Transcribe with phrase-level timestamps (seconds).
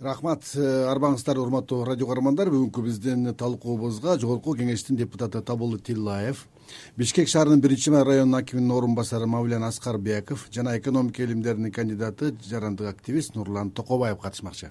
[0.00, 2.50] рахмат э, арбаңыздар урматтуу радио каармандар.
[2.52, 6.46] Бүгүнкү биздин талкуубузга жогорку кеңештин депутаты табылды тиллаев
[6.96, 13.34] бишкек шаарынын биринчи районунун акиминин орун басары мавлян аскарбеков жана экономика илимдеринин кандидаты жарандык активист
[13.34, 14.70] нурлан токобаев катышмакчы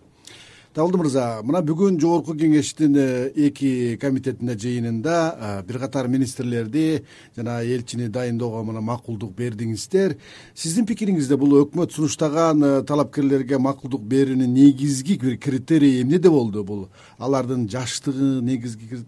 [0.77, 3.05] табылды мырза мына бүгүн жогорку кеңештин э,
[3.47, 7.02] эки комитетине жыйынында э, бир катар министрлерди
[7.35, 10.20] жана элчини дайындоого мына макулдук бердиңиздер.
[10.53, 16.84] Сиздин пикириңизде бул өкмөт сунуштаган э, талапкерлерге макулдук берүүнүн негизги бир критерийи эмнеде болду бул?
[17.17, 19.02] Алардын жаштыгы негизги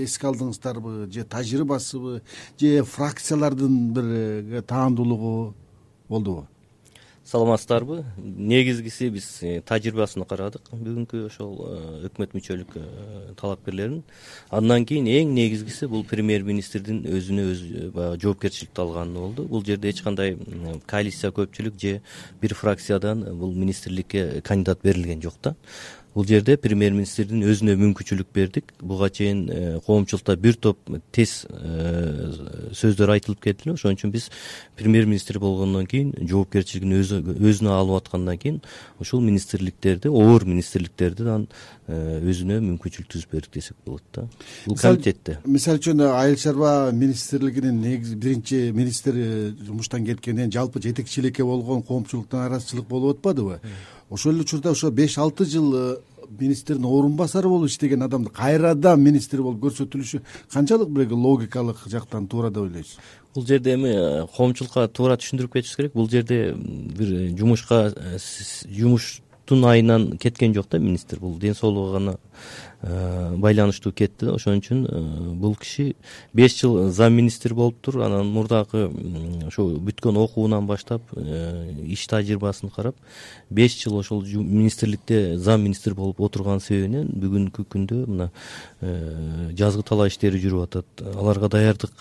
[0.00, 2.22] эске алдыңыздарбы же тажрыйбасыбы
[2.56, 5.52] же фракциялардын бир таандуулугу
[6.08, 6.46] болдубу
[7.30, 8.04] саламатсыздарбы?
[8.18, 10.66] Негизгиси биз э, тажрыйбасын карадык.
[10.72, 12.82] Бүгүнкү ошол э, өкмөт мүчөлүк э,
[13.38, 14.02] талапкерлеринин
[14.50, 19.46] андан кийин эң негизгиси бул премьер министрдин өзүнө өзү баягы жоопкерчиликти алганы болду.
[19.46, 20.34] Бул жерде эч кандай
[20.90, 22.00] коалиция көпчүлүк же
[22.42, 25.54] бир фракциядан бул министрликке кандидат берилген жок да
[26.14, 28.72] бул жерде премьер министрдин өзүнө мүмкүнчүлүк бердик.
[28.82, 30.78] Буга чейин э, коомчулукта бир топ
[31.14, 33.68] тез э, сөздөр айтылып кетти.
[33.68, 34.30] Эле ошон үчүн биз
[34.76, 36.98] премьер министр болгондон кийин жоопкерчилигин
[37.38, 38.60] өзүнө алып аткандан кийин
[38.98, 41.44] ушул министрликтерди оор министрликтерди э,
[41.90, 44.26] өзүнө мүмкүнчүлүк түзүп бердик десек болот да.
[44.66, 51.82] Бул комитетте мисалы үчүн айыл чарба министрлигинин негизи биринчи министри жумуштан кеткенден жалпы жетекчиликке болгон
[51.82, 53.60] коомчулуктун нааразычылык болуп атпадыбы?
[54.10, 55.96] Ошол эле учурда ошо беш алты жыл э,
[56.38, 60.20] министрдин орун басары болуп иштеген адамды кайрадан министр болуп көрсөтүлүшү
[60.52, 62.98] канчалык бир логикалык жактан туура деп ойлойсуз?
[63.34, 65.92] Бул жерде эми э, коомчулукка туура түшүндүрүп кетишибиз керек.
[65.94, 68.18] Бул жерде бир жумушка э,
[69.50, 72.16] айынан кеткен жок да министр бул ден соолугу гана
[72.82, 74.24] байланыштуу кетти.
[74.24, 75.94] Да ошон үчүн э, бул киши
[76.32, 78.88] беш жыл зам министр болуптур анан мурдагы
[79.46, 82.96] ошо бүткөн окуунан баштап э, иш тажрыйбасын карап
[83.50, 88.30] беш жыл ошол министрликте зам министр болуп отурган себебинен бүгүнкү күндө мына
[88.80, 91.04] жазгы талаа иштери жүрүп атат.
[91.04, 92.00] Аларга даярдык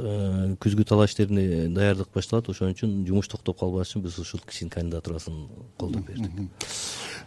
[0.64, 2.48] күзгү талаа иштерине даярдык башталат.
[2.48, 5.44] Ошон үчүн жумуш токтоп калбаш үчүн биз ушул кишинин кандидатурасын
[5.78, 6.32] колдоп бердик.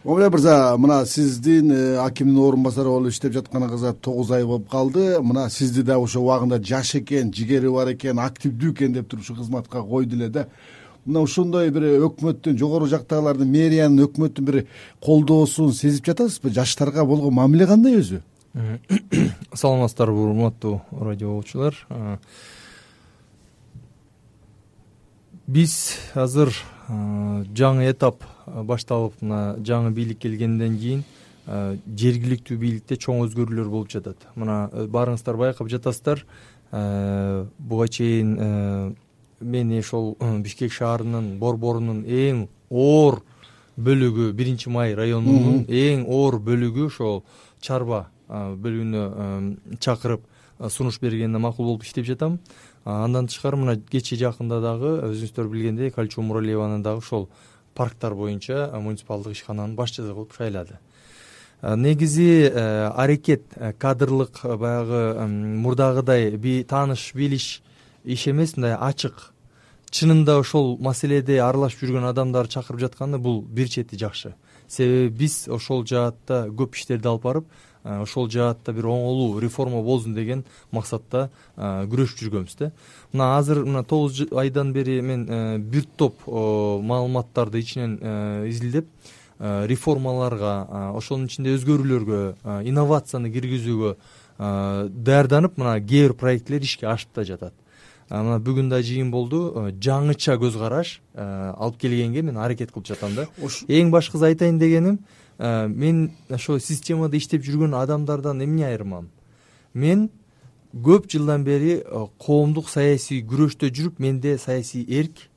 [0.03, 1.69] Момуля мырза мына сиздин
[2.01, 5.19] акимдин орун басары болуп иштеп тогуз ай болуп калды.
[5.21, 9.35] Мына сизди дагы ошол убагында жаш экен жигери бар экен активдүү экен деп туруп ушу
[9.35, 10.47] кызматка койду эле да.
[11.05, 14.67] Мына ошондой бир өкмөттүн жогору жактагылардын мэриянын өкмөттүн бир
[15.03, 16.49] колдоосун сезип жатасызбы?
[16.49, 18.21] Жаштарга болгон мамиле кандай өзү?
[19.53, 21.75] Саламатсыздарбы урматтуу радио угуучулар
[25.47, 26.53] биз азыр
[26.87, 34.27] жаңы этап башталып мына жаңы бийлик келгенден кийин Э, жергиликтүү бийликте чоң өзгөрүүлөр болуп жатат.
[34.39, 36.23] Мына э, баарыңыздар байкап жатасыздар.
[36.71, 38.95] Э, буга чейин
[39.43, 43.21] мени ошол бишкек шаарынын борборунун эң оор
[43.75, 47.23] бөлүгү биринчи май районунун эң оор бөлүгү ошол
[47.59, 50.23] чарба бөлүгүнө чакырып
[50.69, 52.39] сунуш бергенине макул болуп иштеп жатам.
[52.85, 57.27] Андан тышкары мына кечээ жакында дагы өзүңүздөр билгендей калчу муралиеваны дагы ошол
[57.75, 60.79] парктар боюнча муниципалдык ишкананын башчысы кылып шайлады
[61.63, 67.61] негизи э, аракет э, кадрлык э, баягы мурдагыдай тааныш билиш
[68.03, 68.57] иш эмес.
[68.57, 69.31] Мындай ачык
[69.89, 74.35] чынында ошол маселеде аралашып жүргөн адамдарды чакырып жатканы бул бир чети жакшы.
[74.67, 77.47] Себеби биз ошол жаатта көп иштерди алып барып
[77.83, 82.71] ошол жаатта бир оңолуу реформа болсун деген максатта күрөшүп жүргөнбүз да.
[83.13, 85.27] Мына азыр мына тогуз айдан бери мен
[85.63, 87.99] бир топ маалыматтарды ичинен
[88.49, 93.95] изилдеп Э, реформаларга э, ошонун ичинде өзгөрүүлөргө э, инновацияны киргизүүгө
[94.37, 97.53] даярданып мына кээ бир проектилер ишке ашып да жатат.
[98.09, 99.69] Мына бүгүн да жыйын болду.
[99.79, 103.27] Жаңыча көз караш алып келгенге мен аракет кылып жатам да.
[103.69, 104.97] Эң башкысы айтайын дегеним
[105.37, 109.11] мен ошо системада иштеп жүргөн адамдардан эмне айырмам?
[109.73, 110.09] Мен
[110.73, 111.83] көп жылдан бери
[112.17, 115.29] коомдук саясий күрөштө жүрүп менде саясий эрк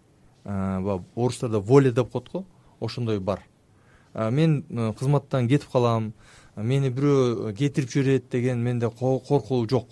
[0.47, 2.45] баягы орустарда воля деп коет го
[2.81, 3.41] ошондой бар
[4.16, 4.65] мен
[4.99, 6.12] кызматтан кетип калам.
[6.56, 9.89] Мени бирөө кетирип жиберет деген менде коркуу жок.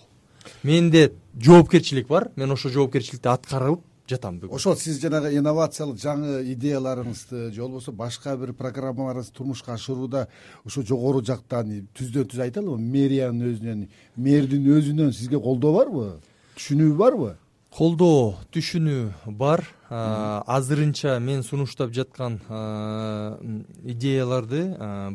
[0.63, 2.31] Менде жоопкерчилик бар.
[2.37, 4.57] Мен ошол жоопкерчиликти аткарып жатам бүгүн.
[4.57, 10.29] Ошол сиз жанагы инновациялык жаңы идеяларыңызды же болбосо башка бир программаларыңызды турмушка ашырууда
[10.65, 13.87] ошо жогору жактан түздөн түз айталыбы мэриянын өзүнөн
[14.17, 16.21] мэрдин өзүнөн сизге колдоо барбы?
[16.57, 17.37] Түшүнүү барбы
[17.75, 19.65] колдоо түшүнүү бар.
[19.91, 22.39] Азырынча мен сунуштап жаткан
[23.83, 24.63] идеяларды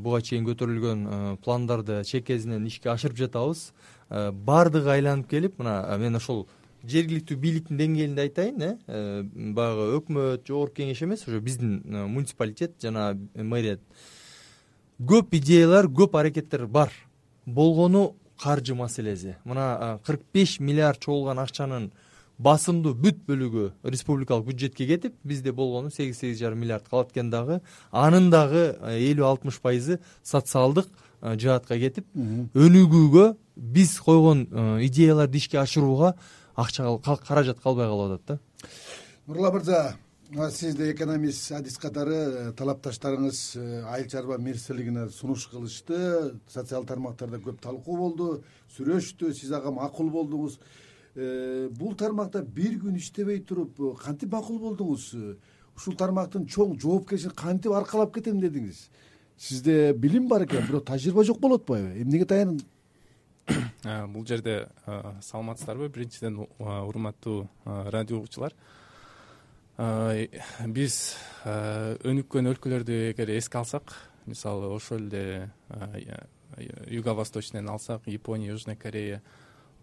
[0.03, 3.69] буга чейин көтөрүлгөн пландарды чекесинен ишке ашырып жатабыз.
[4.09, 6.47] Баардыгы айланып келип мына мен ошол
[6.83, 9.23] жергиликтүү бийликтин деңгээлинде айтайын э, э
[9.55, 13.79] баягы өкмөт жогорку кеңеш эмес ошо биздин муниципалитет жана мэрия
[14.99, 16.91] көп идеялар көп аракеттер бар.
[17.45, 19.35] Болгону каржы маселеси.
[19.43, 21.91] Мына кырк беш миллиард чогулган акчанын
[22.39, 27.59] басымдуу бүт бөлүгү республикалык бюджетке кетип бизде болгону сегиз сегиз жарым миллиард калат экен дагы
[27.91, 30.87] анын дагы элүү алтымыш пайызы социалдык
[31.21, 33.25] жаатка кетип өнүгүүгө
[33.55, 34.45] биз койгон
[34.87, 36.15] идеяларды ишке ашырууга
[36.55, 36.97] акча
[37.27, 38.69] каражат калбай калып атат да.
[39.27, 39.95] Нурлан мырза
[40.51, 47.59] сизде экономист адис катары э, талапташтарыңыз э, айыл чарба министрлигине сунуш кылышты социалдык тармактарда көп
[47.61, 48.43] талкуу болду
[48.77, 50.59] сүрөштү сиз ага макул болдуңуз.
[50.59, 50.88] э,
[51.75, 55.11] бул тармакта бир күн иштебей туруп кантип макул болдуңуз?
[55.75, 58.87] Ушул тармактын чоң жоопкерчилигин кантип аркалап кетем дедиңиз?
[59.37, 62.61] Сизде билим бар экен бирок тажрыйба жок болуп атпайбы эмнеге таянып
[64.13, 65.89] бул жерде саламатсыздарбы?
[65.89, 68.55] Биринчиден урматтуу радио угуучулар
[69.79, 70.95] биз
[71.47, 73.93] өнүккөн өлкөлөрдү эгер эске алсак
[74.27, 75.49] мисалы ошол эле
[76.91, 79.21] юго восточныйн алсак япония южная корея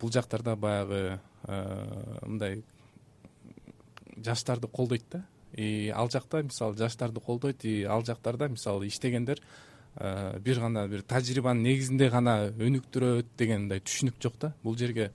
[0.01, 2.63] бул жактарда баягы мындай
[4.17, 5.25] жаштарды колдойт да.
[5.53, 9.41] И ал жакта мисалы жаштарды колдойт и ал жактарда мисалы иштегендер
[9.97, 14.53] бир гана бир тажрыйбанын негизинде гана өнүктүрөт деген мындай түшүнүк жок да.
[14.63, 15.13] Бул жерге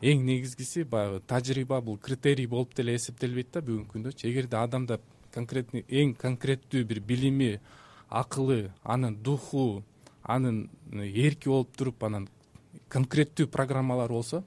[0.00, 5.00] эң негизгиси баягы тажрыйба бул критерий болуп деле эсептелбейт да бүгүнкү күндөчү эгерде адамда
[5.34, 7.58] конкретный эң конкреттүү бир билими
[8.08, 9.82] акылы анын духу
[10.22, 12.28] анын эрки болуп туруп анан
[12.90, 14.42] конкреттүү программалары болсо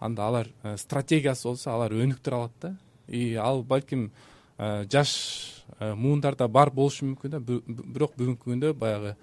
[0.00, 2.76] анда алар э, стратегиясы болсо алар өнүктүрө алат да.
[3.06, 4.10] И ал балким
[4.58, 7.40] э, жаш э, муундарда бар болушу мүмкүн да.
[7.40, 9.16] Бирок бүгүнкү күндө баягы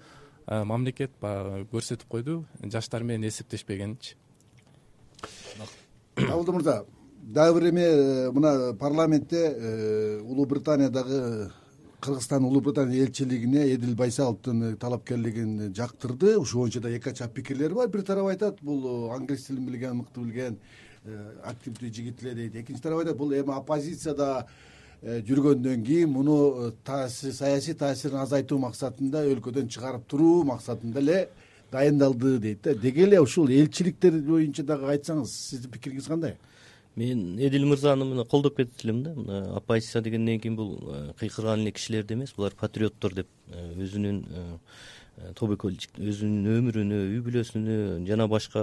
[0.48, 2.44] мамлекет баягы көрсөтүп койду.
[2.62, 4.16] Жаштар менен эсептешпегенинчи
[6.16, 6.84] абылды мырза
[7.20, 11.50] дагы бир эме мына парламентте улуу британиядагы
[12.00, 16.36] кыргызстан улуу британия элчилигине эдил байсаловдун талапкерлигин жактырды.
[16.38, 17.88] Ушул боюнча да эки ача пикирлер бар.
[17.88, 20.58] Бир тарап айтат бул англис тилин билген мыкты билген
[21.04, 22.56] э, активдүү жигит эле дейт.
[22.56, 24.46] Экинчи тарап айтат бул эми оппозицияда
[25.02, 31.28] жүргөндөн кийин муну саясий таасирин азайтуу максатында өлкөдөн чыгарып туруу максатында эле
[31.70, 32.74] дайындалды дейт да.
[32.74, 36.36] Деги эле ушул элчиликтер боюнча дагы айтсаңыз сиздин пикириңиз кандай
[36.98, 39.14] мен эдил мырзаны мына колдоп кетет элем да.
[39.14, 42.34] Мына оппозиция дегенден кийин бул э, кыйкырган эле кишилер да эмес.
[42.36, 44.58] Булар патриоттор деп э, өзүнүн э,
[45.18, 48.62] өзүнүн өмүрүнө үй бүлөсүнө жана башка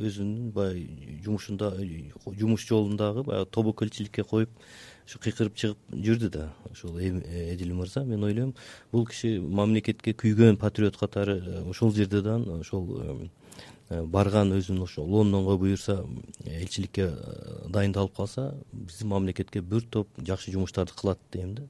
[0.00, 1.70] өзүнүн баягы жумушунда
[2.40, 4.50] жумуш жолундагы баягы тобокелчиликке коюп
[5.06, 8.04] ушу кыйкырып чыгып жүрдү да ушул эдил мырза.
[8.04, 8.54] Мен ойлойм
[8.92, 13.28] бул киши мамлекетке күйгөн патриот катары ошол жерде даы ошол
[14.02, 16.04] барган өзүн ошо лондонго буюрса
[16.44, 21.62] элчиликке э, дайындалып калса биздин мамлекетке бир топ жакшы жумуштарды кылат дейм да.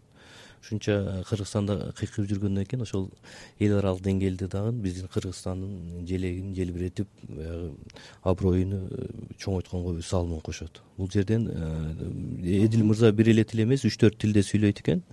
[0.65, 3.11] Ушунча кыргызстанда кыйкырып жүргөндөн кийин ошол
[3.59, 7.75] эл аралык деңгээлде дагы биздин кыргызстандын желегин желбиретип баягы
[8.23, 10.81] аброюну э, чоңойтконго өз салымын кошот.
[10.97, 15.05] Бул жерден э, эдил мырза бир эле тил эмес үч төрт тилде сүйлөйт экен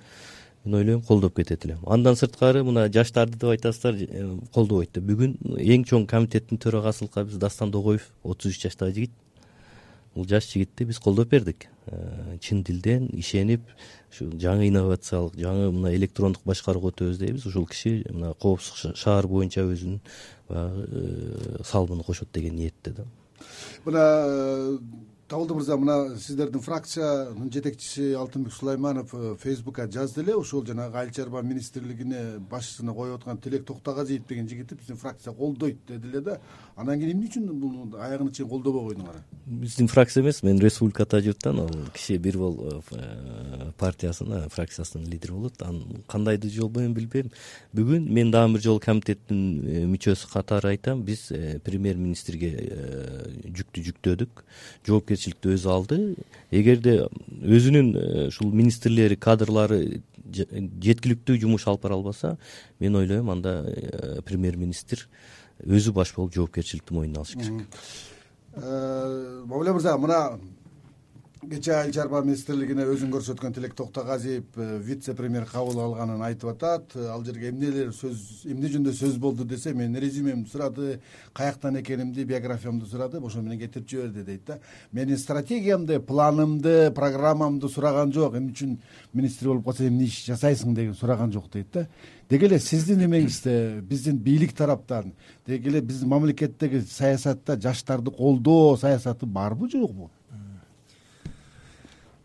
[0.65, 5.35] мен ойлойм колдоп кетет элем андан сырткары мына жаштарды деп айтасыздар э, колдобойт деп бүгүн
[5.57, 9.11] эң чоң комитеттин төрагасылыкка биз дастан догоев отуз үч жаштагы жигит.
[10.13, 11.69] Бул жаш жигитти биз колдоп бердик.
[12.41, 13.61] Чын дилден ишенип
[14.11, 17.45] ушул жаңы инновациялык жаңы мына электрондук башкарууга өтөбүз дейбиз.
[17.47, 20.01] Ушул киши мына коопсуздук шаар боюнча өзүнүн
[20.49, 23.06] баягы э, салымын кошот деген ниетте да.
[23.85, 24.77] Мына э,
[25.31, 30.35] табылды мырза мына сиздердин фракциянын жетекчиси алтынбек сулайманов э, фейсбукка жазды эле.
[30.35, 35.78] Ушул жанагы айыл чарба министрлигине башчысына коюп аткан тилек токтогазиев деген жигитти биздин фракция колдойт
[35.88, 36.40] деди эле да.
[36.76, 39.21] Анан кийин эмне үчүн бул аягына чейин колдобой койдуңар?
[39.45, 42.59] Биздин фракция эмес мен республикада жүрүп ал киши бир бол
[42.92, 45.61] э, партиясынын фракциясынын лидери болот.
[45.61, 47.31] Анан кандайдыр жол менен билбейм.
[47.71, 51.06] Бүгүн мен дагы бир жолу комитеттин мүчөсү катары айтам.
[51.07, 51.30] Биз
[51.64, 52.52] премьер министрге
[53.47, 54.44] жүктү жүктөдүк.
[54.88, 55.99] Жоопкерчилик өзү алды.
[56.51, 57.07] Эгерде
[57.42, 60.01] өзүнүн э, ушул министрлери кадрлары
[60.31, 62.37] жеткиликтүү жумуш алып бара албаса
[62.80, 65.07] мен ойлойм анда э, премьер министр
[65.66, 67.68] өзү баш болуп жоопкерчиликти мойнуна алыш керек.
[68.56, 70.40] Э, мамуле мырза мына
[71.50, 76.94] кечээ айыл чарба министрлигине өзүн көрсөткөн тилек токтогазиев э, вице премьер кабыл алганын айтып атат.
[76.94, 81.00] Э, ал жерге эмнелер сөз эмне жөнүндө сөз болду десе менин резюмемди сурады
[81.33, 84.60] каяктан экенимди биографиямды сурады ошо менен кетирип жиберди дейт да.
[84.92, 88.78] Менин стратегиямды планымды программамды сураган жок эмне үчүн
[89.14, 91.88] министр болуп калсаң эмне иш жасайсың деген сураган жок дейт да.
[92.30, 95.16] Деги эле сиздин эмеңизде биздин бийлик тараптан
[95.48, 100.12] деги эле биздин мамлекеттеги саясатта жаштарды колдоо саясаты барбы жокпу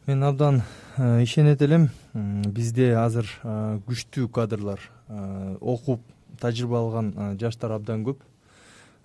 [0.07, 0.63] мен абдан
[0.97, 1.89] ишенет элем.
[2.15, 4.79] Бизде азыр күчтүү кадрлар
[5.61, 6.01] окуп
[6.39, 8.21] тажрыйба алган жаштар абдан көп.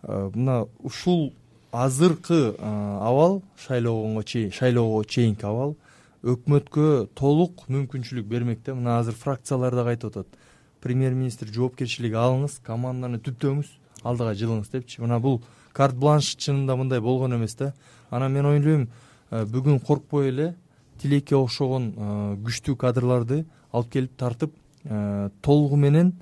[0.04, 1.34] Мына ушул
[1.72, 5.76] азыркы абал чейин шайлоого чейинки абал
[6.22, 8.76] өкмөткө толук мүмкүнчүлүк бермек да.
[8.76, 10.28] Мына азыр фракциялар дагы айтып атат.
[10.82, 15.02] Премьер министр жоопкерчилик алыңыз команданы түптөңүз алдыга жылыңыз депчи.
[15.02, 15.42] Мына бул
[15.74, 17.74] карт бланш чынында мындай болгон эмес да.
[18.12, 18.90] Анан мен ойлойм
[19.32, 20.54] бүгүн коркпой эле
[21.02, 21.92] тилекке окшогон
[22.46, 23.44] күчтүү кадрларды
[23.74, 24.54] алып келип тартып
[25.42, 26.14] толугу менен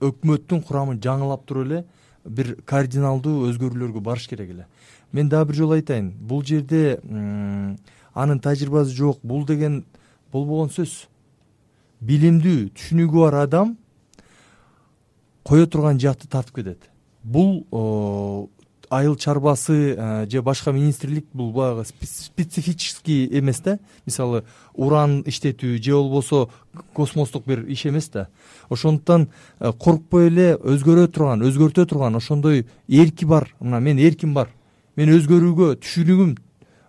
[0.00, 1.84] өкмөттүн курамын жаңылап туруп эле
[2.24, 4.66] бир кардиналдуу өзгөрүүлөргө барыш керек эле.
[5.12, 6.12] Мен дагы бир жолу айтайын.
[6.20, 7.00] Бул жерде
[8.14, 9.20] анын тажрыйбасы жок.
[9.22, 9.84] Бул деген
[10.32, 11.06] болбогон сөз.
[12.00, 13.76] Билимдүү түшүнүгү бар адам
[15.44, 16.90] кое турган жакты тартып кетет.
[17.22, 17.64] Бул
[18.90, 23.78] айыл чарбасы же башка министрлик бул баягы специфический эмес да.
[24.06, 24.44] Мисалы
[24.74, 26.48] уран иштетүү же болбосо
[26.92, 28.28] космостук бир иш эмес да.
[28.68, 29.28] Ошондуктан
[29.58, 33.54] коркпой эле өзгөрө турган өзгөртө турган ошондой эрки бар.
[33.60, 34.50] Мына мен эрким бар.
[34.96, 36.36] Мен өзгөрүүгө түшүнүгүм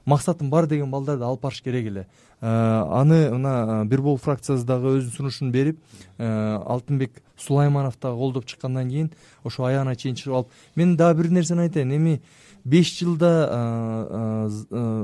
[0.06, 2.08] максатым бар деген балдарды алып барыш керек эле
[2.42, 5.80] аны мына бир бул фракциясы дагы өзүнүн сунушун берип
[6.18, 9.12] алтынбек сулайманов дагы колдоп чыккандан кийин
[9.44, 11.92] ошо аягына чейин чыгып алып мен дагы бир нерсени айтайын.
[11.96, 12.22] Эми
[12.66, 14.50] беш жылда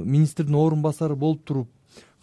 [0.03, 1.70] министрдин орун басары болуп туруп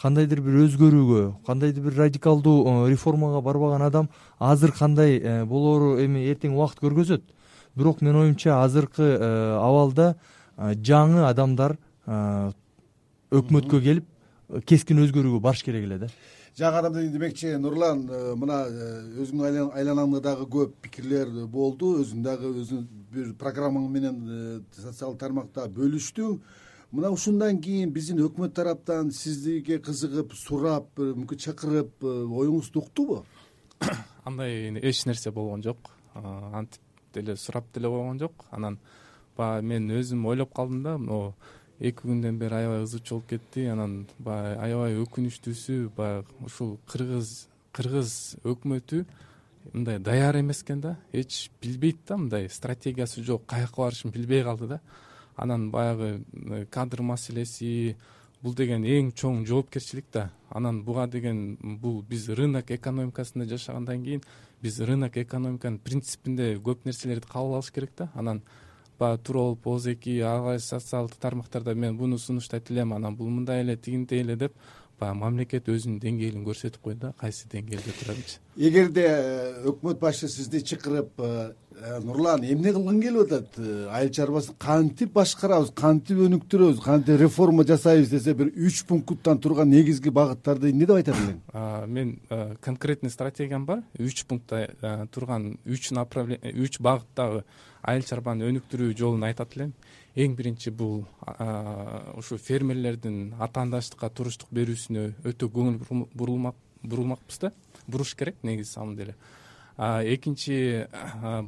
[0.03, 6.57] кандайдыр бир өзгөрүүгө кандайдыр бир радикалдуу реформага барбаган адам азыр кандай э, болоору эми эртең
[6.57, 7.23] убакыт көргөзөт.
[7.75, 10.17] Бирок менин оюмча азыркы э, абалда
[10.59, 11.79] жаңы адамдар
[13.35, 14.05] өкмөткө келип
[14.67, 16.09] кескин өзгөрүүгө барыш керек эле да.
[16.55, 18.91] Жаңы адам демекчи нурлан э, мына э,
[19.25, 25.67] өзүңдүн айланаңда дагы көп пикирлер болду өзүң дагы өзүң бир программаң менен э, социалдык тармакта
[25.75, 26.39] бөлүштүң.
[26.95, 33.25] Мына ушундан кийин биздин өкмөт тараптан сизге кызыгып сурап мүмкүн чакырып оюңузду уктубу
[34.25, 35.91] андай эч нерсе болгон жок.
[36.15, 36.81] Антип
[37.15, 38.47] деле сурап деле койгон жок.
[38.51, 38.79] Анан
[39.37, 41.35] баягы мен өзүм ойлоп калдым да могу
[41.81, 43.67] эки күндөн бери аябай ызы чуу болуп кетти.
[43.67, 49.05] Анан баягы аябай өкүнүчтүүсү баягы ушул кыргыз кыргыз өкмөтү
[49.73, 50.97] мындай даяр эмес экен да.
[51.13, 54.81] Эч билбейт да мындай стратегиясы жок каяка барышын билбей калды да.
[55.37, 56.25] Анан баягы
[56.71, 57.97] кадр маселеси
[58.43, 60.31] бул деген эң чоң жоопкерчилик да.
[60.51, 64.23] Анан буга деген бул биз рынок экономикасында жашагандан кийин
[64.63, 68.11] биз рынок экономиканын принципинде көп нерселерди кабыл алыш керек да.
[68.15, 68.43] Анан
[68.99, 73.63] баягы тууралп оз эки ар кайсы социалдык тармактарда мен буну сунуштайт элем анан бул мындай
[73.63, 74.53] эле тигинтей эле деп
[75.01, 80.61] баягы мамлекет өзүнүн деңгээлин көрсөтүп койду да кайсы деңгээлде турарынчы эгерде э, өкмөт башчы сизди
[80.63, 83.59] чакырып э, э, нурлан эмне кылгың келип атат?
[83.91, 86.83] Айыл чарбасын кантип башкарабыз кантип өнүктүрөбүз?
[86.85, 92.17] Кантип реформа жасайбыз десе бир үч пункттан турган негизги багыттарды эмне деп айтат элең мен
[92.63, 93.83] конкретный стратегиям бар.
[93.99, 97.43] Үч пунктта турган үч направление үч багыттагы
[97.85, 99.73] айыл чарбаны өнүктүрүү жолун айтат элем.
[100.17, 101.05] Эң биринчи бул
[102.17, 105.79] ушу фермерлердин атаандаштыкка туруштук берүүсүнө өтө көңүл
[106.15, 107.53] бурулмакпыз да.
[107.87, 109.15] Буруш керек негизи самом деле
[109.77, 110.87] экинчи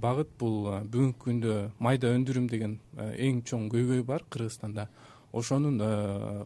[0.02, 4.88] багыт бул бүгүнкү күндө майда өндүрүм деген эң чоң көйгөй бар кыргызстанда.
[5.32, 5.78] Ошонун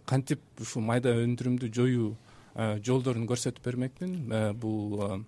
[0.04, 2.16] кантип ушул майда өндүрүмдү жоюу
[2.84, 4.28] жолдорун көрсөтүп бермекмин
[4.60, 5.24] бул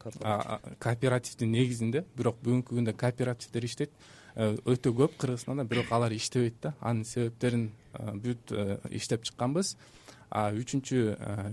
[0.79, 2.05] кооперативдин негизинде.
[2.17, 3.91] Бирок бүгүнкү күндө кооперативдер иштейт
[4.37, 6.75] өтө көп кыргызстанда бирок алар иштебейт да.
[6.81, 9.77] Анын себептерин э, бүт э, иштеп чыкканбыз.
[10.33, 11.01] Үчүнчү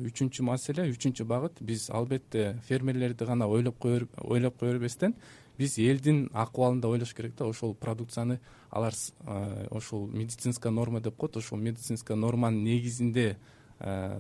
[0.08, 5.18] үчүнчү маселе үчүнчү багыт биз албетте фермерлерди гана ойлоп ойлоп кое бербестен
[5.58, 7.44] биз элдин акыбалын да ойлош керек да.
[7.44, 8.40] Ошол продукцияны
[8.72, 8.96] алар
[9.70, 11.36] ошол медицинская норма деп коет.
[11.36, 13.36] Ошол медицинская норманын негизинде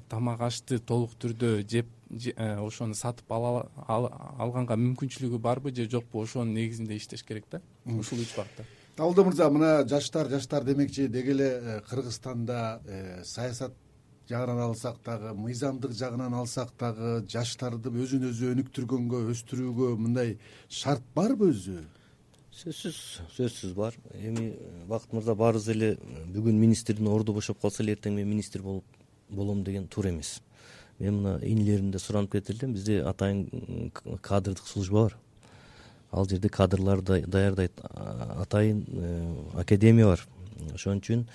[0.09, 7.23] тамак ашты толук түрдө жеп ошону сатып алганга мүмкүнчүлүгү барбы же жокпу ошонун негизинде иштеш
[7.23, 7.61] керек да?
[7.85, 8.65] Ушул үч багытта
[8.99, 13.71] табылды мырза мына жаштар жаштар демекчи деги эле э, кыргызстанда э, саясат
[14.27, 20.35] жагынан алсак дагы мыйзамдык жагынан алсак дагы жаштарды өзүн өзү өнүктүргөнгө өстүрүүгө мындай
[20.67, 21.85] шарт барбы өзү?
[22.59, 22.99] Сөзсүз
[23.37, 23.95] сөзсүз бар.
[24.19, 24.51] Эми
[24.89, 25.93] бакыт мырза баарыбыз эле
[26.35, 28.99] бүгүн министрдин орду бошоп калса эле эртең мен министр болуп
[29.29, 30.41] болом деген туура эмес
[30.99, 33.91] мен мына инилеримден суранып кетир элем бизде атайын
[34.21, 35.17] кадрдык служба бар.
[36.11, 37.79] Ал жерде кадрларды даярдайт.
[37.83, 40.27] Атайын э, академия бар.
[40.73, 41.25] Ошон үчүн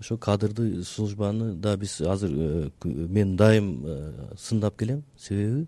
[0.00, 5.04] ошо кадрдый службаны да биз азыр э, мен дайым э, сындап келем.
[5.16, 5.66] Себеби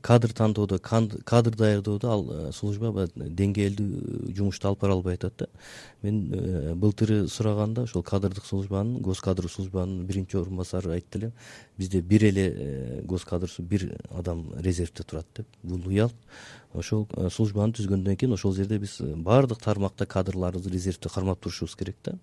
[0.00, 5.46] кадр тандоодо кадр даярдоодо ал служба баягы деңгээлдүү жумушту алып бара албай атат да.
[6.02, 11.32] Мен былтыры сураганда ошол кадрдык службанын гос кадр службанын биринчи орун басары айтты эле
[11.78, 16.14] бизде бир эле гос кадр бир адам резервде турат деп бул уят
[16.74, 22.18] ошол службаны түзгөндөн кийин ошол жерде биз баардык тармакта кадрларыбызды резервде кармап турушубуз керек да.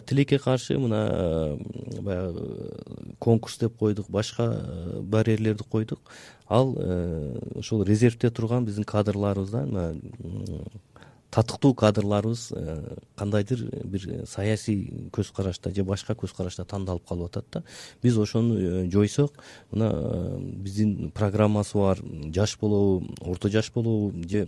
[0.00, 1.58] Тилекке каршы мына
[2.00, 4.48] баягы конкурс деп койдук башка
[5.02, 6.00] барьерлерди койдук
[6.48, 6.76] ал
[7.54, 10.00] ошол резервде турган биздин кадрларыбыздан
[11.32, 17.46] татыктуу кадрларыбыз э, кандайдыр бир саясий көз карашта же башка көз карашта тандалып калып атат
[17.52, 17.62] да.
[18.02, 19.32] Биз ошону э, жойсок
[19.70, 24.46] мына э, биздин программасы бар жаш болобу орто жаш болобу же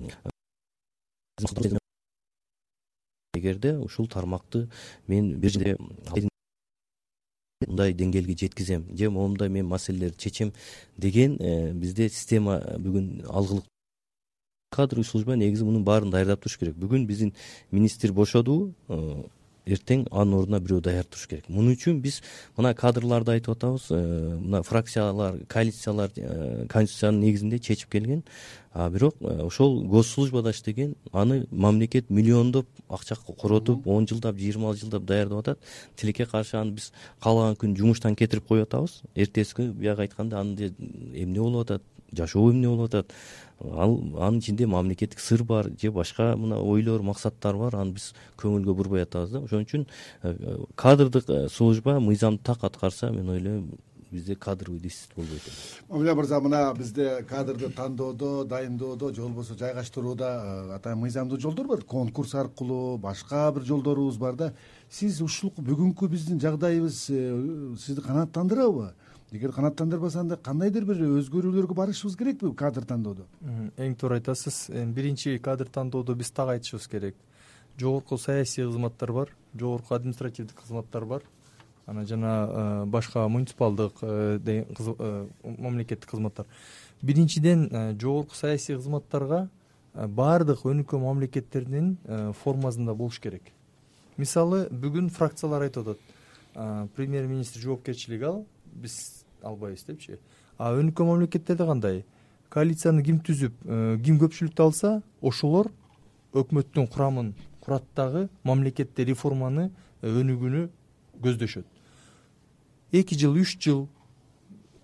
[3.33, 4.69] эгерде ушул тармакты
[5.09, 5.79] мен бир
[7.67, 10.53] мындай деңгээлге жеткизем же моундай мен маселелерди чечем
[10.97, 11.37] деген
[11.75, 13.65] бизде система бүгүн алгылык.
[14.71, 16.75] Кадровый служба негизи мунун баарын даярдап туруш керек.
[16.75, 17.33] Бүгүн биздин
[17.71, 19.23] министр бошодубу э,
[19.67, 21.49] эртең анын ордуна бирөө даярдап туруш керек.
[21.49, 22.21] Муну үчүн биз
[22.57, 23.87] мына кадрларды айтып атабыз.
[23.91, 28.23] Э, мына фракциялар коалициялар э, конституциянын негизинде чечип келген.
[28.73, 35.39] А бирок ошол госслужбада иштеген аны мамлекет миллиондоп акча коротуп он жылдап жыйырма жылдап даярдап
[35.39, 35.59] атат.
[35.97, 36.93] Тилекке каршы аны биз
[37.23, 39.03] каалаган күнү жумуштан кетирип коюп атабыз.
[39.15, 40.73] Эртеси күнү бияка айтканда анда
[41.15, 41.83] эмне болуп атат?
[42.13, 43.15] Жашоо эмне болуп атат
[43.61, 47.77] ал анын ичинде мамлекеттик сыр бар же башка мына ойлор максаттар бар.
[47.77, 49.41] Аны биз көңүлгө бурбай атабыз да.
[49.41, 49.87] Ошон үчүн
[50.23, 53.71] э, кадрдык э, служба мыйзамды так аткарса мен ойлойм
[54.11, 55.43] бизде кадровый дефицит болбойт
[55.89, 60.29] мамиля мырза мына бизде кадрды тандоодо дайындоодо же болбосо жайгаштырууда
[60.71, 61.83] э, атайын мыйзамдуу жолдор бар.
[61.83, 64.53] Конкурс аркылуу башка бир жолдорубуз бар да.
[64.91, 68.93] Сиз ушул бүгүнкү биздин жагдайыбыз сизди канааттандырабы
[69.35, 73.25] эгер канааттандырбаса анда кандайдыр бир өзгөрүүлөргө барышыбыз керекпи кадр тандоодо?
[73.77, 77.17] Эң туура айтасыз эми биринчи кадр тандоодо биз так айтышыбыз керек.
[77.77, 81.23] Жогорку саясий кызматтар бар жогорку административдик кызматтар бар.
[81.87, 86.47] Анан жана э, башка муниципалдык э, э, мамлекеттик кызматтар.
[87.03, 89.49] Биринчиден жогорку саясий кызматтарга
[89.95, 91.99] баардык өнүккөн мамлекеттердин
[92.45, 93.51] формасында болуш керек.
[94.17, 96.89] Мисалы бүгүн фракциялар айтып атат.
[96.95, 100.19] Премьер министр жоопкерчилиги ал биз албайбыз депчи.
[100.59, 102.05] А өнүккөн мамлекеттерде кандай?
[102.51, 105.71] Коалицияны ким түзүп э, ким көпчүлүктү алса ошолор
[106.35, 109.71] өкмөттүн курамын курат дагы мамлекетте реформаны
[110.03, 110.69] э, өнүгүүнү
[111.25, 111.67] көздөшөт.
[112.93, 113.89] Эки жыл үч жыл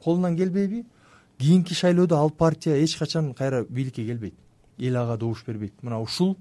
[0.02, 0.84] колунан келбейби?
[1.38, 4.34] Кийинки шайлоодо ал партия эч качан кайра бийликке келбейт.
[4.78, 5.74] Эл ага добуш бербейт.
[5.82, 6.36] Мына ушул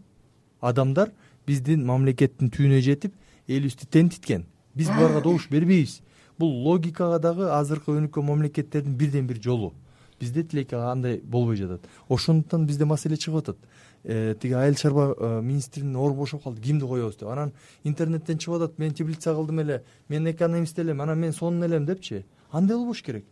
[0.62, 1.12] адамдар
[1.48, 3.14] биздин мамлекеттин түбүнө жетип
[3.48, 4.46] элибизди тентиткен.
[4.76, 6.02] Биз буларга добуш бербейбиз
[6.40, 9.74] бул логикага дагы азыркы өнүккөн мамлекеттердин бирден бир жолу.
[10.20, 11.82] Бизде тилекке андай болбой жатат.
[12.10, 13.58] Ошондуктан бизде маселе чыгып атат.
[14.04, 16.62] Э, тиги айыл чарба э, министринин орду бошоп калды.
[16.62, 17.30] Кимди коебуз деп.
[17.30, 17.52] Анан
[17.84, 18.80] интернеттен чыгып атат.
[18.80, 19.84] Мен теплица кылдым эле.
[20.10, 21.02] Мен экономист элем.
[21.02, 22.26] Анан мен сонун элем депчи.
[22.52, 23.26] Андай болбош керек.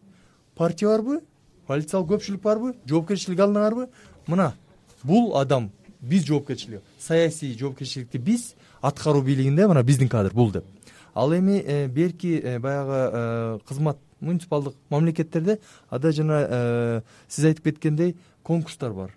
[0.55, 1.21] Партия барбы?
[1.67, 2.75] Коалициялык көпчүлүк барбы?
[2.85, 3.89] Жоопкерчилик алыңарбы
[4.27, 4.53] мына
[5.03, 10.65] бул адам биз жоопкерчилик саясий жоопкерчиликти биз аткаруу бийлигинде мына биздин кадр бул деп
[11.17, 18.15] ал эми э, берки э, баягы э, кызмат муниципалдык мамлекеттерде ада жана сиз айтып кеткендей
[18.43, 19.15] конкурстар бар.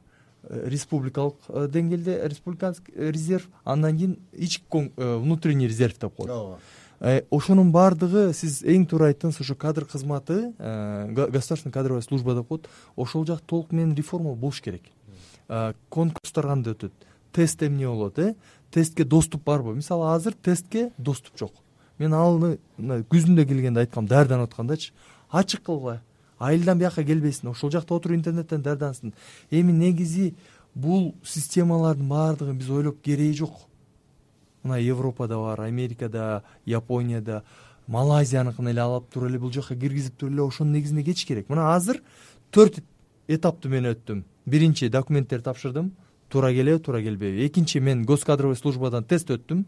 [0.49, 6.31] Республикалык деңгээлде республиканский резерв андан кийин ички внутренний резерв деп коет.
[6.31, 6.59] Ооба.
[7.31, 12.69] Ошонун баардыгы сиз эң туура айттыңыз ошо кадр кызматы государственная кадровая служба деп коет.
[12.97, 14.83] Ошол жак толук менен реформа болуш керек.
[15.89, 16.93] Конкурстар кандай өтөт?
[17.33, 18.35] Тест эмне болот э?
[18.71, 19.75] Тестке доступ барбы?
[19.75, 21.53] Мисалы азыр тестке доступ жок
[22.01, 24.93] мен аны мына күзүндө келгенде айткам даярданып аткандачы
[25.31, 26.01] ачык кылгыла.
[26.39, 29.13] Айылдан бияка келбесин ошол жакта отуруп интернеттен даярдансын
[29.51, 30.35] эми негизи
[30.75, 33.67] бул системалардын баардыгын биз ойлоп кереги жок.
[34.63, 37.43] Мына европада бар америкада японияда
[37.87, 41.49] малайзияныкын эле алып туруп эле бул жака киргизип туруп эле ошонун негизинде кетиш керек.
[41.49, 42.03] Мына азыр
[42.51, 42.81] төрт
[43.29, 44.25] этаптуу мен өттүм.
[44.47, 45.93] Биринчи документтерди тапшырдым.
[46.31, 49.65] Туура келеби туура келбейби экинчи мен гос кадровый службадан тест өттүм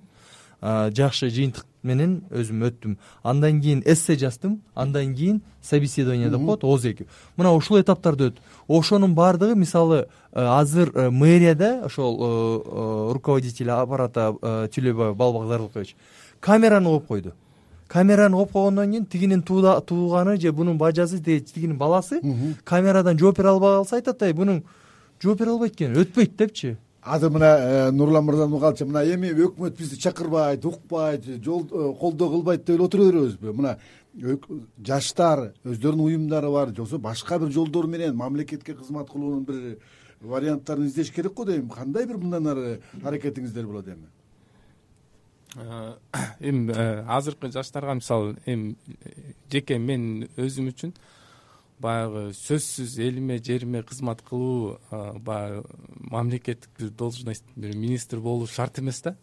[0.62, 2.96] жакшы жыйынтык менен өзүм өттүм.
[3.22, 8.78] Андан кийин эссе жаздым андан кийин собеседование деп коет ооз эки мына ушул этаптарды өттүм
[8.78, 15.96] ошонун баардыгы мисалы э, азыр э, мэрияда ошол э, руководитель аппарата тилебаев балбак зарлыкович
[16.40, 17.32] камераны коюп койду.
[17.88, 22.20] Камераны коюп койгондон кийин тигинин тууганы же бунун бажасы тигинин баласы
[22.64, 24.62] камерадан жооп бере албай калса айтат ай бунун
[25.20, 29.76] жооп бере албайт экен өтпөйт депчи азыр мына э, нурлан мырзанын угалычы мына эми өкмөт
[29.78, 33.78] бизди чакырбайт укпайт жол э, колдоо кылбайт деп эле отура беребизби мына
[34.78, 39.78] жаштар өздөрүнүн уюмдары бар же болбосо башка бир жолдор менен мамлекетке кызмат кылуунун бир
[40.22, 41.68] варианттарын издеш керек го дейм.
[41.68, 44.06] Кандай бир мындан ары аракетиңиздер болот эми?
[45.56, 45.94] Э,
[46.40, 46.72] эми
[47.08, 48.76] азыркы жаштарга мисалы эми
[49.50, 50.94] жеке мен өзүм үчүн
[51.82, 55.64] баягы сөзсүз элиме жериме кызмат кылуу баягы
[55.98, 59.16] мамлекеттик бир должность бир министр болуу шарт эмес да.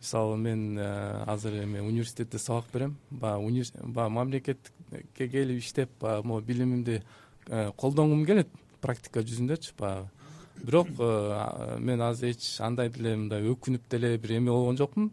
[0.00, 2.96] Мисалы мен азыр эме университетте сабак берем.
[3.10, 7.02] Баягы баягы мамлекетке келип иштеп баягы могу билимимди
[7.48, 8.48] колдонгум келет
[8.80, 10.08] практика жүзүндөчү баягы.
[10.62, 10.88] Бирок
[11.80, 15.10] мен азыр эч андай деле мындай өкүнүп деле бир эме болгон жокмун.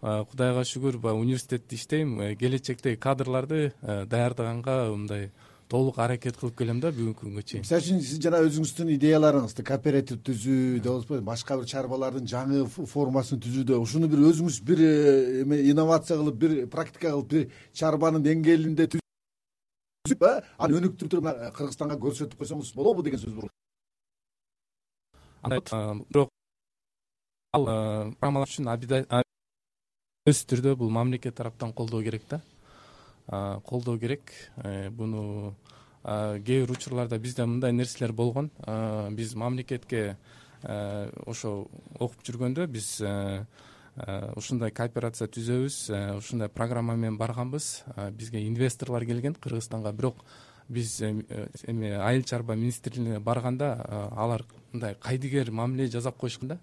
[0.00, 2.18] Кудайга шүгүр баягы университетте иштейм.
[2.38, 5.30] Келечектеги кадрларды даярдаганга мындай
[5.68, 7.64] толук аракет кылып келем да бүгүнкү күнгө чейин.
[7.64, 13.42] Мисалы үчүн сиз жана өзүңүздүн идеяларыңызды кооператив түзүү деп атпайбы башка бир чарбалардын жаңы формасын
[13.44, 18.88] түзүүдө ушуну бир өзүңүз бир э, эме инновация кылып бир практика кылып бир чарбанын деңгээлинде
[18.96, 23.52] түзүп э, аны өнүктүрүп туруп кыргызстанга көрсөтүп койсоңуз болобу деген сөз бул
[26.08, 26.32] бирок
[27.56, 27.64] ал
[28.18, 28.72] программалар үчүн
[30.28, 32.40] сөзсүз түрдө бул мамлекет тараптан колдоо керек да
[33.28, 34.32] колдоо керек.
[34.56, 35.54] Э, буну
[36.04, 38.50] кээ бир учурларда бизде мындай нерселер болгон.
[39.10, 40.16] Биз мамлекетке
[40.62, 43.44] э, ошо окуп жүргөндө биз э,
[44.36, 49.92] ушундай кооперация түзөбүз ушундай программа менен барганбыз бизге инвесторлор келген кыргызстанга.
[49.92, 50.24] Бирок
[50.68, 53.74] биз эме айыл чарба министрлигине барганда
[54.16, 56.58] алар мындай кайдыгер мамиле жасап коюшкан да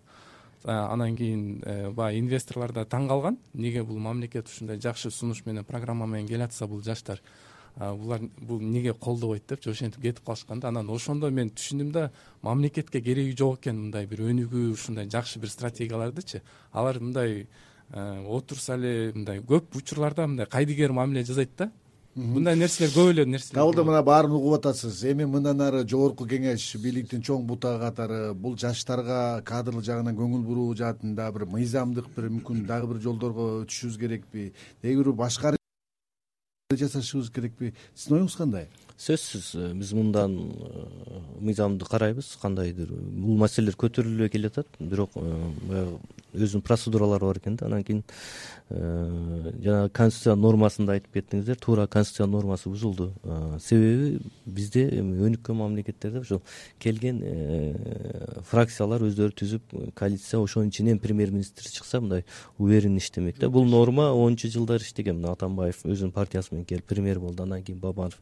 [0.65, 3.37] анан кийин э, баягы инвесторлор да таң калган.
[3.53, 7.21] Эмнеге бул мамлекет ушундай жакшы сунуш менен программа менен келатса бул жаштар
[7.75, 10.69] булар бул эмнеге колдобойт депчи ошентип кетип калышкан да.
[10.69, 15.49] Анан ошондо мен түшүндүм да мамлекетке кереги жок экен мындай бир өнүгүү ушундай жакшы бир
[15.49, 16.41] стратегиялардычы.
[16.71, 17.47] Алар мындай
[17.91, 21.71] э, отурса эле мындай көп учурларда мындай кайдыгер мамиле жасайт да
[22.15, 25.03] мындай нерселер көп эле нерселер дабыл да мына баарын угуп атасыз.
[25.03, 30.75] Эми мындан ары жогорку кеңеш бийликтин чоң бутагы катары бул жаштарга кадрлык жагынан көңүл буруу
[30.79, 34.53] жаатында бир мыйзамдык бир мүмкүн дагы бир жолдорго өтүшүбүз керекпи?
[34.81, 35.55] Деги бир башка
[36.71, 37.73] жасашыбыз керекпи?
[37.93, 39.47] Сиздин оюңуз кандай сөзсүз.
[39.55, 40.85] Э, биз мындан э,
[41.39, 42.37] мыйзамды карайбыз.
[42.41, 44.67] Кандайдыр бул маселелер көтөрүлүп эле келатат.
[44.79, 45.99] Бирок э, баягы
[46.33, 47.67] өзүнүн процедуралары бар экен да.
[47.67, 48.03] Анан кийин
[48.67, 51.59] Э, жанагы конституция нормасында айтып кеттиңиздер.
[51.61, 53.11] Туура конституция нормасы бузулду.
[53.23, 56.41] Э, себеби бизде эми өнүккөн мамлекеттерде ошол
[56.81, 62.25] келген э, фракциялар өздөрү түзүп коалиция ошонун ичинен премьер министр чыкса мындай
[62.57, 63.49] уверенный иштемек да.
[63.49, 65.19] Бул норма онунчу жылдары иштеген.
[65.21, 67.43] Мына атамбаев өзүнүн партиясы менен келип премьер болду.
[67.43, 68.17] Андан кийин бабанов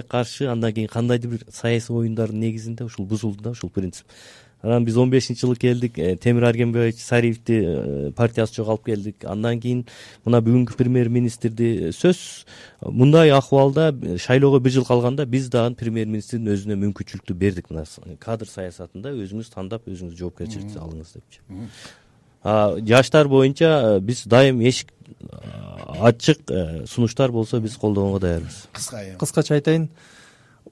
[0.00, 4.06] каршы андан кийин кандайдыр бир саясий оюндардын негизинде ушул бузулду да ушул принцип.
[4.62, 9.24] Анан биз он бешинчи жылы келдик э, темир аргенбекович сариевди э, партиясы жок келдик.
[9.24, 9.86] Андан кийин
[10.24, 12.46] мына бүгүнкү премьер министрди э, сөзсүз
[12.86, 17.70] мындай акыбалда шайлоого бир жыл калганда биз дагы премьер министрдин өзүнө мүмкүнчүлүктү бердик.
[17.74, 17.84] Мына
[18.22, 21.42] кадр саясатында өзүңүз тандап өзүңүз жоопкерчиликти алыңыз депчи
[22.42, 24.90] жаштар боюнча биз дайым эшик
[26.00, 26.50] ачык
[26.88, 28.66] сунуштар болсо биз колдогонго даярбыз.
[28.72, 29.88] Кыска кыскача айтайын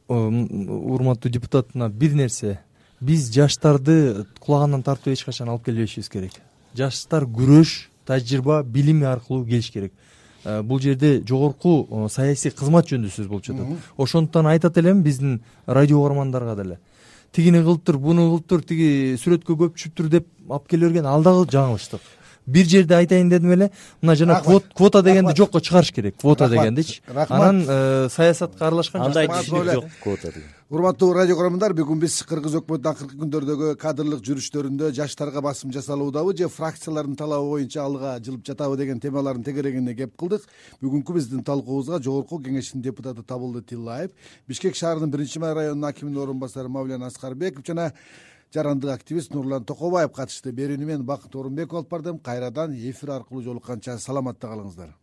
[0.09, 2.61] урматтуу депутат мына бир нерсе.
[3.01, 6.33] Биз жаштарды кулагандан тартып эч качан алып келбешибиз керек.
[6.75, 9.93] Жаштар күрөш тажрыйба билими аркылуу келиш керек.
[10.45, 13.67] Э, бул жерде жогорку э, саясий кызмат жөнүндө сөз болуп жатат.
[13.97, 16.79] Ошондуктан айтат элем биздин радио угармандарга деле.
[17.33, 22.01] Тигини кылыптыр буну кылыптыр тиги сүрөткө көп түшүптүр деп алып келе берген ал дагы жаңылыштык
[22.47, 23.71] бир жерде айтайын дедим эле.
[24.03, 29.73] Мына жана квота дегенди жокко чыгарыш керек квота дегендичи анан э, саясатка аралашкан андай түшүнүк
[29.75, 30.49] жок квота деген.
[30.71, 36.47] Урматтуу радио көрөрмандар бүгүн биз кыргыз өкмөтүнүн акыркы күндөрдөгү кадрлык жүрүштөрүндө жаштарга басым жасалуудабы же
[36.47, 40.47] фракциялардын талабы боюнча алга жылып жатабы деген темалардын тегерегине кеп кылдык.
[40.79, 44.15] Бүгүнкү биздин талкуубузга жогорку кеңештин депутаты табылды тиллаев
[44.47, 47.91] бишкек шаарынын биринчи май районунун акиминин орун басары мавлян аскарбеков жана
[48.55, 50.53] жарандык активист нурлан токобаев катышты.
[50.53, 52.19] Берүүнү мен бакыт орунбеков алып бардым.
[52.19, 55.00] Кайрадан эфир аркылуу жолукканча саламатта калыңыздар